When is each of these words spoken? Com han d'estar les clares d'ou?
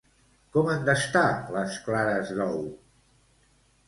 Com 0.55 0.69
han 0.69 0.85
d'estar 0.87 1.23
les 1.55 1.75
clares 1.89 2.31
d'ou? 2.39 2.57